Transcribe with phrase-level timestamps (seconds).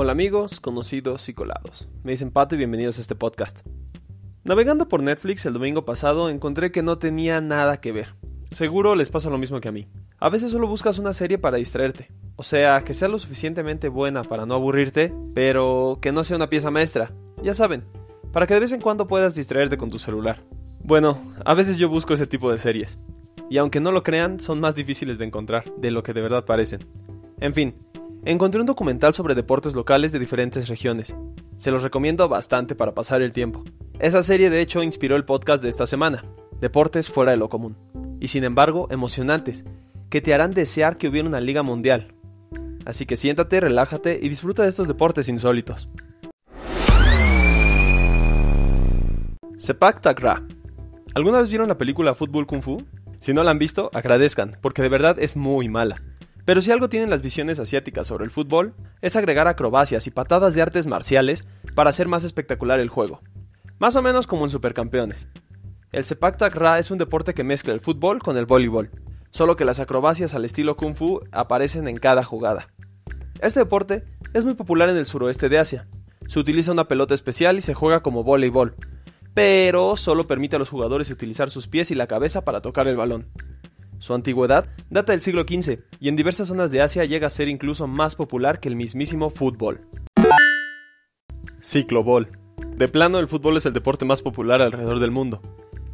[0.00, 1.88] Hola amigos, conocidos y colados.
[2.04, 3.66] Me dicen Pato y bienvenidos a este podcast.
[4.44, 8.14] Navegando por Netflix el domingo pasado encontré que no tenía nada que ver.
[8.52, 9.88] Seguro les pasa lo mismo que a mí.
[10.20, 12.12] A veces solo buscas una serie para distraerte.
[12.36, 16.48] O sea, que sea lo suficientemente buena para no aburrirte, pero que no sea una
[16.48, 17.12] pieza maestra.
[17.42, 17.82] Ya saben,
[18.32, 20.44] para que de vez en cuando puedas distraerte con tu celular.
[20.78, 23.00] Bueno, a veces yo busco ese tipo de series.
[23.50, 26.44] Y aunque no lo crean, son más difíciles de encontrar de lo que de verdad
[26.44, 26.86] parecen.
[27.40, 27.74] En fin,
[28.24, 31.14] encontré un documental sobre deportes locales de diferentes regiones.
[31.56, 33.64] Se los recomiendo bastante para pasar el tiempo.
[33.98, 36.24] Esa serie de hecho inspiró el podcast de esta semana,
[36.60, 37.76] Deportes fuera de lo común.
[38.20, 39.64] Y sin embargo, emocionantes,
[40.10, 42.14] que te harán desear que hubiera una liga mundial.
[42.84, 45.88] Así que siéntate, relájate y disfruta de estos deportes insólitos.
[49.56, 50.46] Sepak Takraw.
[51.14, 52.84] ¿Alguna vez vieron la película Fútbol Kung Fu?
[53.20, 56.02] Si no la han visto, agradezcan, porque de verdad es muy mala.
[56.48, 60.54] Pero si algo tienen las visiones asiáticas sobre el fútbol, es agregar acrobacias y patadas
[60.54, 63.20] de artes marciales para hacer más espectacular el juego.
[63.78, 65.26] Más o menos como en Supercampeones.
[65.92, 68.90] El Sepak Takraw es un deporte que mezcla el fútbol con el voleibol,
[69.30, 72.68] solo que las acrobacias al estilo Kung Fu aparecen en cada jugada.
[73.42, 75.86] Este deporte es muy popular en el suroeste de Asia.
[76.28, 78.74] Se utiliza una pelota especial y se juega como voleibol,
[79.34, 82.96] pero solo permite a los jugadores utilizar sus pies y la cabeza para tocar el
[82.96, 83.26] balón.
[83.98, 87.48] Su antigüedad data del siglo XV y en diversas zonas de Asia llega a ser
[87.48, 89.80] incluso más popular que el mismísimo fútbol.
[91.60, 92.28] Ciclobol.
[92.76, 95.42] De plano, el fútbol es el deporte más popular alrededor del mundo,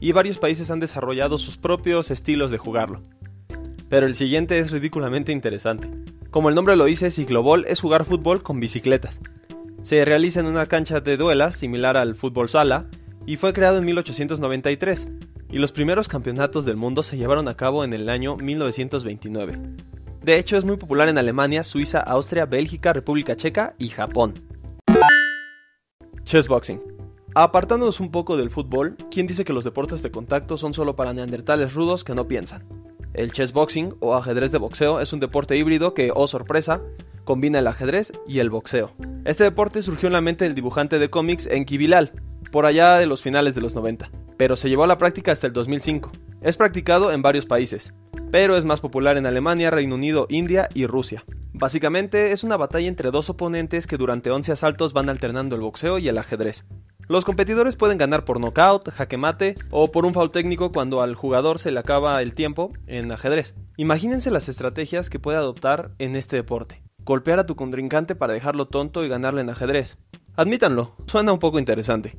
[0.00, 3.02] y varios países han desarrollado sus propios estilos de jugarlo.
[3.88, 5.88] Pero el siguiente es ridículamente interesante.
[6.30, 9.20] Como el nombre lo dice, ciclobol es jugar fútbol con bicicletas.
[9.82, 12.86] Se realiza en una cancha de duelas similar al fútbol sala
[13.24, 15.08] y fue creado en 1893,
[15.54, 19.56] y los primeros campeonatos del mundo se llevaron a cabo en el año 1929.
[20.20, 24.34] De hecho, es muy popular en Alemania, Suiza, Austria, Bélgica, República Checa y Japón.
[26.24, 26.82] Chessboxing.
[27.36, 31.12] Apartándonos un poco del fútbol, ¿quién dice que los deportes de contacto son solo para
[31.12, 32.66] neandertales rudos que no piensan?
[33.12, 36.82] El chessboxing o ajedrez de boxeo es un deporte híbrido que, oh sorpresa,
[37.22, 38.90] combina el ajedrez y el boxeo.
[39.24, 42.10] Este deporte surgió en la mente del dibujante de cómics Enki Bilal,
[42.50, 45.46] por allá de los finales de los 90 pero se llevó a la práctica hasta
[45.46, 46.12] el 2005.
[46.40, 47.94] Es practicado en varios países,
[48.30, 51.24] pero es más popular en Alemania, Reino Unido, India y Rusia.
[51.52, 55.98] Básicamente es una batalla entre dos oponentes que durante 11 asaltos van alternando el boxeo
[55.98, 56.64] y el ajedrez.
[57.06, 61.14] Los competidores pueden ganar por knockout, jaque mate o por un foul técnico cuando al
[61.14, 63.54] jugador se le acaba el tiempo en ajedrez.
[63.76, 66.82] Imagínense las estrategias que puede adoptar en este deporte.
[67.04, 69.98] Golpear a tu contrincante para dejarlo tonto y ganarle en ajedrez.
[70.34, 72.16] Admítanlo, suena un poco interesante.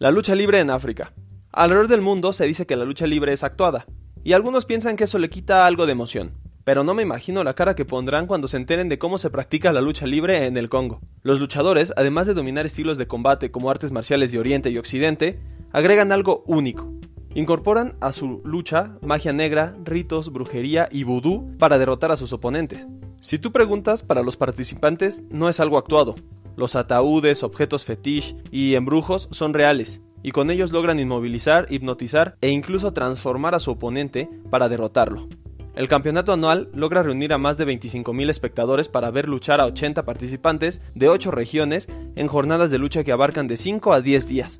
[0.00, 1.12] La lucha libre en África.
[1.50, 3.84] Alrededor del mundo se dice que la lucha libre es actuada,
[4.22, 6.34] y algunos piensan que eso le quita algo de emoción.
[6.62, 9.72] Pero no me imagino la cara que pondrán cuando se enteren de cómo se practica
[9.72, 11.00] la lucha libre en el Congo.
[11.22, 15.40] Los luchadores, además de dominar estilos de combate como artes marciales de Oriente y Occidente,
[15.72, 16.92] agregan algo único.
[17.34, 22.86] Incorporan a su lucha magia negra, ritos, brujería y vudú para derrotar a sus oponentes.
[23.20, 26.14] Si tú preguntas, para los participantes no es algo actuado,
[26.58, 32.48] los ataúdes, objetos fetiche y embrujos son reales, y con ellos logran inmovilizar, hipnotizar e
[32.48, 35.28] incluso transformar a su oponente para derrotarlo.
[35.76, 40.04] El campeonato anual logra reunir a más de 25.000 espectadores para ver luchar a 80
[40.04, 44.58] participantes de 8 regiones en jornadas de lucha que abarcan de 5 a 10 días.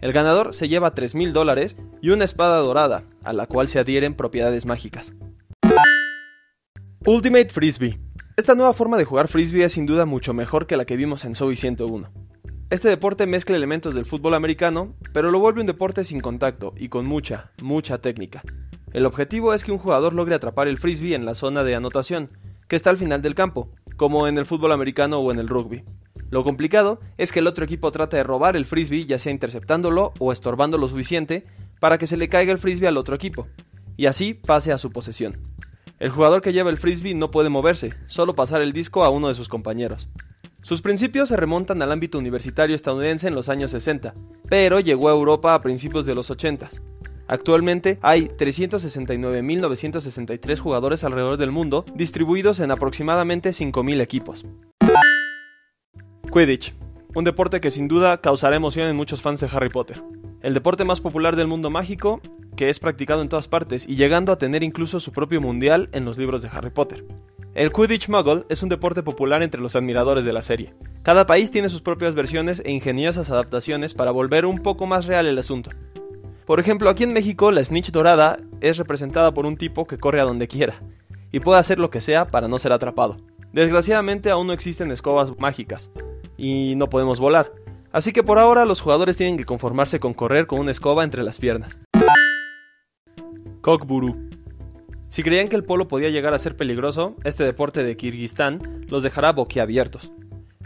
[0.00, 4.14] El ganador se lleva 3.000 dólares y una espada dorada, a la cual se adhieren
[4.14, 5.14] propiedades mágicas.
[7.04, 7.98] Ultimate Frisbee
[8.36, 11.24] esta nueva forma de jugar frisbee es sin duda mucho mejor que la que vimos
[11.24, 12.10] en Zoe 101.
[12.68, 16.88] Este deporte mezcla elementos del fútbol americano, pero lo vuelve un deporte sin contacto y
[16.88, 18.42] con mucha, mucha técnica.
[18.92, 22.30] El objetivo es que un jugador logre atrapar el frisbee en la zona de anotación,
[22.66, 25.84] que está al final del campo, como en el fútbol americano o en el rugby.
[26.30, 30.12] Lo complicado es que el otro equipo trata de robar el frisbee ya sea interceptándolo
[30.18, 31.46] o estorbando lo suficiente
[31.78, 33.46] para que se le caiga el frisbee al otro equipo,
[33.96, 35.53] y así pase a su posesión.
[35.98, 39.28] El jugador que lleva el frisbee no puede moverse, solo pasar el disco a uno
[39.28, 40.08] de sus compañeros.
[40.62, 44.14] Sus principios se remontan al ámbito universitario estadounidense en los años 60,
[44.48, 46.70] pero llegó a Europa a principios de los 80.
[47.28, 54.46] Actualmente hay 369.963 jugadores alrededor del mundo, distribuidos en aproximadamente 5.000 equipos.
[56.32, 56.74] Quidditch,
[57.14, 60.02] un deporte que sin duda causará emoción en muchos fans de Harry Potter.
[60.42, 62.20] El deporte más popular del mundo mágico
[62.56, 66.04] que es practicado en todas partes y llegando a tener incluso su propio mundial en
[66.04, 67.04] los libros de Harry Potter.
[67.54, 70.74] El Quidditch Muggle es un deporte popular entre los admiradores de la serie.
[71.04, 75.26] Cada país tiene sus propias versiones e ingeniosas adaptaciones para volver un poco más real
[75.26, 75.70] el asunto.
[76.46, 80.20] Por ejemplo, aquí en México la snitch dorada es representada por un tipo que corre
[80.20, 80.82] a donde quiera
[81.30, 83.16] y puede hacer lo que sea para no ser atrapado.
[83.52, 85.90] Desgraciadamente aún no existen escobas mágicas
[86.36, 87.52] y no podemos volar,
[87.92, 91.22] así que por ahora los jugadores tienen que conformarse con correr con una escoba entre
[91.22, 91.78] las piernas.
[93.64, 94.28] Kokburu.
[95.08, 99.02] Si creían que el polo podía llegar a ser peligroso, este deporte de Kirguistán los
[99.02, 100.12] dejará boquiabiertos.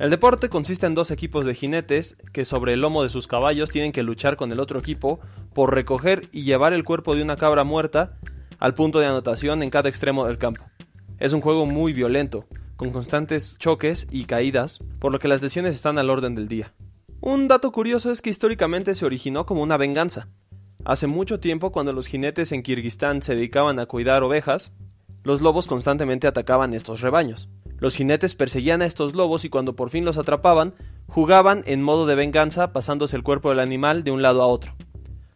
[0.01, 3.71] El deporte consiste en dos equipos de jinetes que sobre el lomo de sus caballos
[3.71, 5.21] tienen que luchar con el otro equipo
[5.55, 8.19] por recoger y llevar el cuerpo de una cabra muerta
[8.59, 10.65] al punto de anotación en cada extremo del campo.
[11.21, 15.77] Es un juego muy violento, con constantes choques y caídas, por lo que las lesiones
[15.77, 16.75] están al orden del día.
[17.21, 20.27] Un dato curioso es que históricamente se originó como una venganza.
[20.89, 24.73] Hace mucho tiempo, cuando los jinetes en Kirguistán se dedicaban a cuidar ovejas,
[25.23, 27.51] los lobos constantemente atacaban estos rebaños.
[27.77, 30.75] Los jinetes perseguían a estos lobos y cuando por fin los atrapaban,
[31.07, 34.77] jugaban en modo de venganza pasándose el cuerpo del animal de un lado a otro.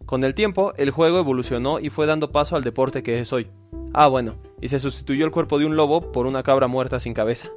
[0.07, 3.51] Con el tiempo, el juego evolucionó y fue dando paso al deporte que es hoy.
[3.93, 7.13] Ah, bueno, y se sustituyó el cuerpo de un lobo por una cabra muerta sin
[7.13, 7.51] cabeza.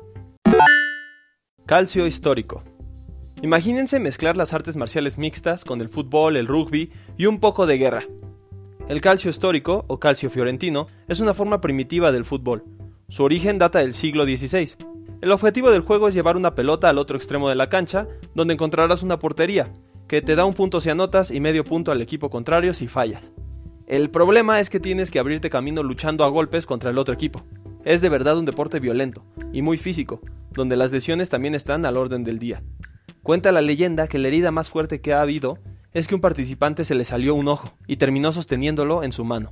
[1.65, 2.61] Calcio histórico.
[3.45, 7.77] Imagínense mezclar las artes marciales mixtas con el fútbol, el rugby y un poco de
[7.77, 8.03] guerra.
[8.89, 12.63] El calcio histórico, o calcio fiorentino, es una forma primitiva del fútbol,
[13.07, 14.71] su origen data del siglo XVI.
[15.21, 18.55] El objetivo del juego es llevar una pelota al otro extremo de la cancha, donde
[18.55, 19.71] encontrarás una portería,
[20.07, 23.31] que te da un punto si anotas y medio punto al equipo contrario si fallas.
[23.85, 27.43] El problema es que tienes que abrirte camino luchando a golpes contra el otro equipo.
[27.83, 30.19] Es de verdad un deporte violento y muy físico,
[30.49, 32.63] donde las lesiones también están al orden del día.
[33.25, 35.57] Cuenta la leyenda que la herida más fuerte que ha habido
[35.93, 39.51] es que un participante se le salió un ojo y terminó sosteniéndolo en su mano.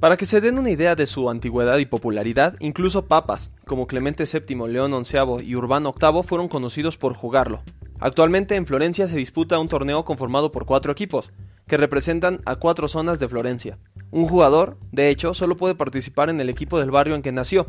[0.00, 4.24] Para que se den una idea de su antigüedad y popularidad, incluso papas como Clemente
[4.24, 7.62] VII, León XI y Urbano VIII fueron conocidos por jugarlo.
[8.00, 11.30] Actualmente en Florencia se disputa un torneo conformado por cuatro equipos,
[11.68, 13.78] que representan a cuatro zonas de Florencia.
[14.10, 17.68] Un jugador, de hecho, solo puede participar en el equipo del barrio en que nació.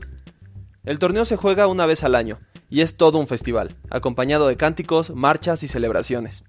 [0.85, 4.57] El torneo se juega una vez al año, y es todo un festival, acompañado de
[4.57, 6.43] cánticos, marchas y celebraciones.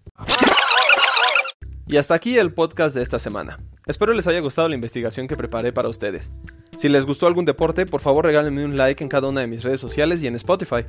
[1.86, 3.58] Y hasta aquí el podcast de esta semana.
[3.86, 6.30] Espero les haya gustado la investigación que preparé para ustedes.
[6.76, 9.64] Si les gustó algún deporte, por favor regálenme un like en cada una de mis
[9.64, 10.84] redes sociales y en Spotify.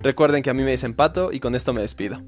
[0.00, 2.22] Recuerden que a mí me dicen pato y con esto me despido.